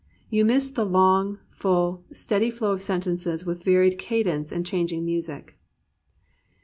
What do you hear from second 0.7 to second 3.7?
long, full, steady flow of sentences with